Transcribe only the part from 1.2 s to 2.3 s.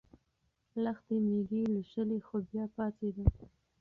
مېږې لوشلې